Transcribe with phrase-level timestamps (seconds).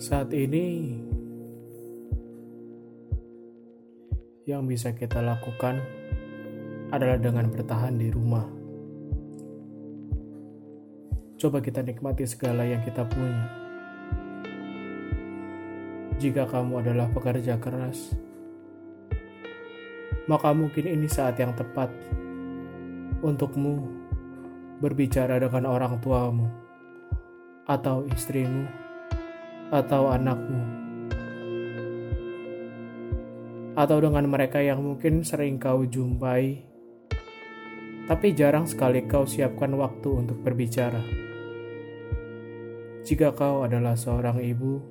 [0.00, 0.96] Saat ini,
[4.48, 5.76] yang bisa kita lakukan
[6.88, 8.48] adalah dengan bertahan di rumah.
[11.36, 13.44] Coba kita nikmati segala yang kita punya.
[16.16, 18.16] Jika kamu adalah pekerja keras,
[20.32, 21.92] maka mungkin ini saat yang tepat
[23.20, 23.84] untukmu
[24.80, 26.48] berbicara dengan orang tuamu
[27.68, 28.88] atau istrimu
[29.70, 30.62] atau anakmu
[33.78, 36.70] atau dengan mereka yang mungkin sering kau jumpai
[38.10, 40.98] tapi jarang sekali kau siapkan waktu untuk berbicara.
[43.06, 44.82] Jika kau adalah seorang ibu,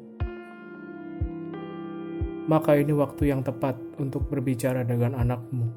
[2.48, 5.68] maka ini waktu yang tepat untuk berbicara dengan anakmu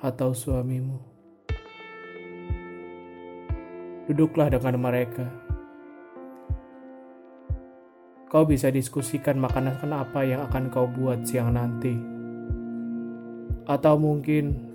[0.00, 0.96] atau suamimu.
[4.08, 5.47] Duduklah dengan mereka.
[8.28, 11.96] Kau bisa diskusikan makanan apa yang akan kau buat siang nanti.
[13.64, 14.68] Atau mungkin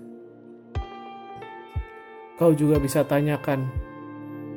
[2.34, 3.70] kau juga bisa tanyakan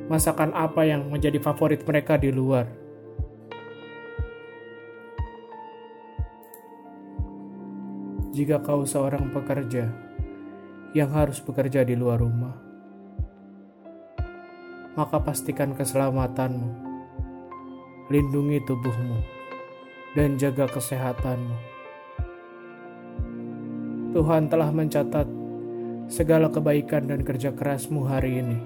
[0.09, 2.65] masakan apa yang menjadi favorit mereka di luar.
[8.33, 9.89] Jika kau seorang pekerja
[10.95, 12.53] yang harus bekerja di luar rumah,
[14.93, 16.86] maka pastikan keselamatanmu,
[18.07, 19.19] lindungi tubuhmu,
[20.15, 21.55] dan jaga kesehatanmu.
[24.15, 25.27] Tuhan telah mencatat
[26.07, 28.57] segala kebaikan dan kerja kerasmu hari ini,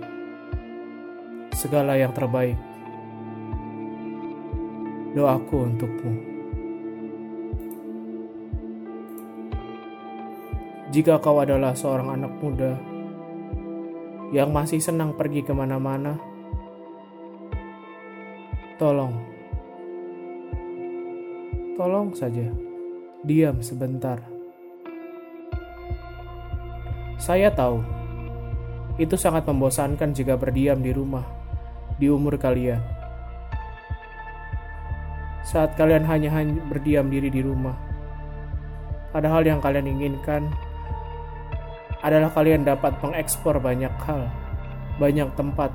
[1.57, 2.57] segala yang terbaik.
[5.17, 6.13] Doaku untukmu.
[10.91, 12.75] Jika kau adalah seorang anak muda
[14.35, 16.19] yang masih senang pergi ke mana-mana,
[18.75, 19.30] tolong,
[21.75, 22.51] tolong saja,
[23.23, 24.19] diam sebentar.
[27.21, 27.79] Saya tahu
[28.97, 31.23] itu sangat membosankan jika berdiam di rumah
[32.01, 32.81] di umur kalian.
[35.45, 37.75] Saat kalian hanya hanya berdiam diri di rumah,
[39.13, 40.49] padahal yang kalian inginkan
[42.01, 44.25] adalah kalian dapat mengekspor banyak hal,
[44.97, 45.69] banyak tempat,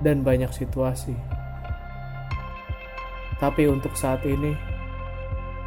[0.00, 1.39] dan banyak situasi.
[3.40, 4.52] Tapi untuk saat ini,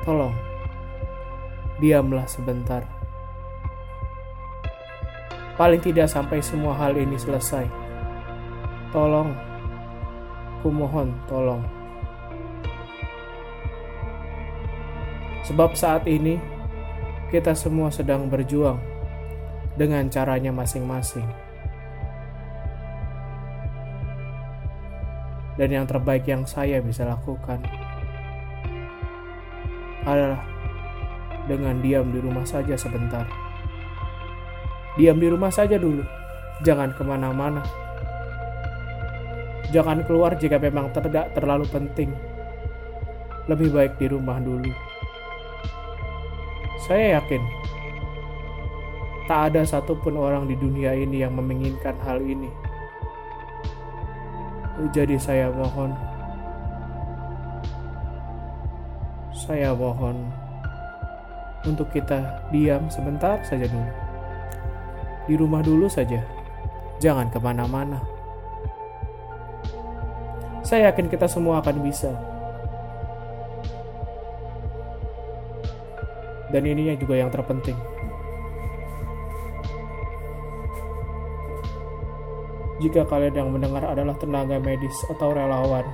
[0.06, 0.34] tolong
[1.82, 2.86] diamlah sebentar.
[5.58, 7.66] Paling tidak sampai semua hal ini selesai.
[8.94, 9.34] Tolong,
[10.62, 11.62] kumohon tolong.
[15.44, 16.40] Sebab saat ini
[17.34, 18.78] kita semua sedang berjuang
[19.76, 21.53] dengan caranya masing-masing.
[25.54, 27.62] Dan yang terbaik yang saya bisa lakukan
[30.04, 30.42] adalah
[31.46, 33.28] dengan diam di rumah saja sebentar.
[34.98, 36.02] Diam di rumah saja dulu,
[36.66, 37.62] jangan ke mana-mana.
[39.70, 42.14] Jangan keluar jika memang tidak terlalu penting.
[43.50, 44.70] Lebih baik di rumah dulu.
[46.84, 47.64] Saya yakin
[49.24, 52.52] Tak ada satupun orang di dunia ini yang menginginkan hal ini.
[54.74, 55.94] Jadi saya mohon,
[59.30, 60.34] saya mohon
[61.62, 63.92] untuk kita diam sebentar saja dulu.
[65.30, 66.26] Di rumah dulu saja,
[66.98, 68.02] jangan ke mana-mana.
[70.66, 72.10] Saya yakin kita semua akan bisa.
[76.50, 77.93] Dan ini juga yang terpenting.
[82.84, 85.88] Jika kalian yang mendengar adalah tenaga medis atau relawan.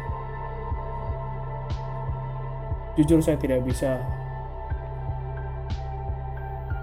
[2.98, 4.02] Jujur saya tidak bisa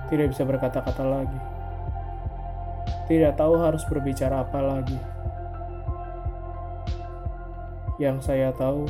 [0.06, 1.40] tidak bisa berkata-kata lagi.
[3.10, 4.98] Tidak tahu harus berbicara apa lagi.
[7.98, 8.86] Yang saya tahu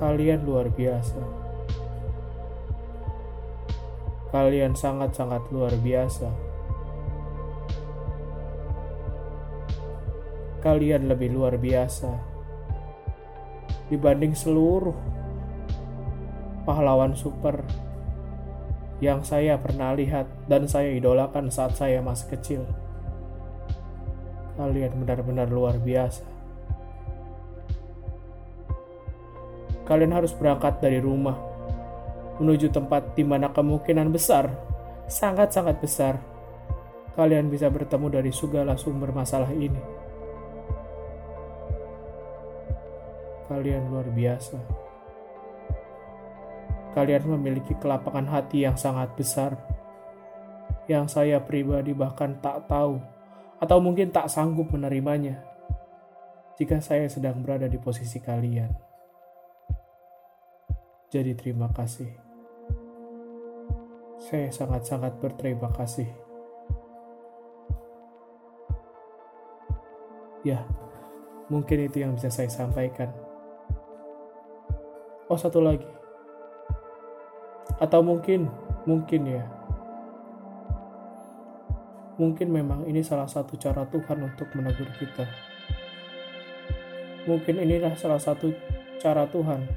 [0.00, 1.20] kalian luar biasa.
[4.32, 6.47] Kalian sangat-sangat luar biasa.
[10.58, 12.38] Kalian lebih luar biasa
[13.88, 14.94] dibanding seluruh
[16.68, 17.64] pahlawan super
[18.98, 22.62] yang saya pernah lihat dan saya idolakan saat saya masih kecil.
[24.58, 26.26] Kalian benar-benar luar biasa.
[29.86, 31.38] Kalian harus berangkat dari rumah
[32.42, 34.50] menuju tempat di mana kemungkinan besar,
[35.06, 36.14] sangat-sangat besar,
[37.18, 40.07] kalian bisa bertemu dari segala sumber masalah ini.
[43.48, 44.60] Kalian luar biasa.
[46.92, 49.56] Kalian memiliki kelapangan hati yang sangat besar,
[50.84, 53.00] yang saya pribadi bahkan tak tahu,
[53.56, 55.40] atau mungkin tak sanggup menerimanya
[56.58, 58.68] jika saya sedang berada di posisi kalian.
[61.08, 62.10] Jadi, terima kasih.
[64.18, 66.10] Saya sangat-sangat berterima kasih.
[70.42, 70.66] Ya,
[71.48, 73.27] mungkin itu yang bisa saya sampaikan.
[75.28, 75.84] Oh, satu lagi.
[77.76, 78.48] Atau mungkin,
[78.88, 79.44] mungkin ya.
[82.16, 85.28] Mungkin memang ini salah satu cara Tuhan untuk menegur kita.
[87.28, 88.56] Mungkin inilah salah satu
[88.96, 89.68] cara Tuhan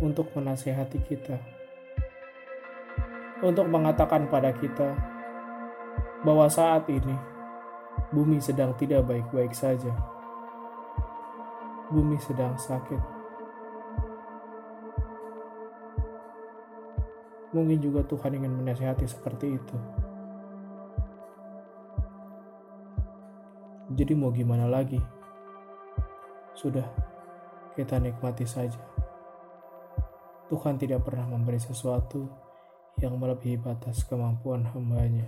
[0.00, 1.36] untuk menasehati kita.
[3.44, 4.96] Untuk mengatakan pada kita
[6.24, 7.12] bahwa saat ini
[8.08, 9.92] bumi sedang tidak baik-baik saja.
[11.92, 13.15] Bumi sedang sakit
[17.56, 19.76] Mungkin juga Tuhan ingin menasihati seperti itu.
[23.96, 25.00] Jadi mau gimana lagi?
[26.52, 26.84] Sudah,
[27.72, 28.76] kita nikmati saja.
[30.52, 32.28] Tuhan tidak pernah memberi sesuatu
[33.00, 35.24] yang melebihi batas kemampuan hambanya.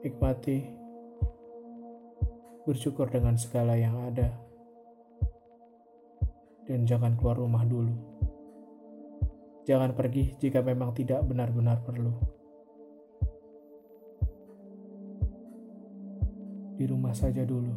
[0.00, 0.64] Nikmati,
[2.64, 4.32] bersyukur dengan segala yang ada,
[6.64, 8.09] dan jangan keluar rumah dulu.
[9.64, 12.12] Jangan pergi jika memang tidak benar-benar perlu.
[16.76, 17.74] Di rumah saja dulu.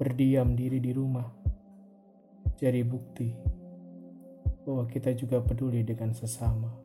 [0.00, 1.28] Berdiam diri di rumah.
[2.56, 3.28] Jadi bukti
[4.64, 6.83] bahwa kita juga peduli dengan sesama.